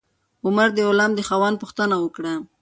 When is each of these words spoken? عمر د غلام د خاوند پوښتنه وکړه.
عمر 0.45 0.69
د 0.75 0.79
غلام 0.89 1.11
د 1.15 1.19
خاوند 1.27 1.55
پوښتنه 1.61 1.95
وکړه. 1.99 2.33